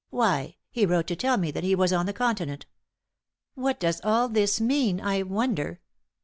"Why, 0.09 0.57
he 0.71 0.87
wrote 0.87 1.05
to 1.09 1.15
tell 1.15 1.37
me 1.37 1.51
that 1.51 1.63
he 1.63 1.75
was 1.75 1.93
on 1.93 2.07
the 2.07 2.11
Continent. 2.13 2.65
What 3.53 3.79
does 3.79 4.01
all 4.03 4.29
this 4.29 4.59
mean, 4.59 4.99
I 4.99 5.21
wonder?" 5.21 5.79